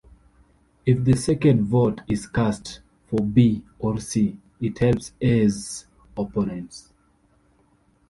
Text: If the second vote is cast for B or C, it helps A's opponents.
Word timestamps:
If 0.83 1.03
the 1.03 1.15
second 1.15 1.67
vote 1.67 2.01
is 2.07 2.25
cast 2.25 2.79
for 3.05 3.19
B 3.19 3.61
or 3.77 3.99
C, 3.99 4.35
it 4.59 4.79
helps 4.79 5.11
A's 5.21 5.85
opponents. 6.17 6.91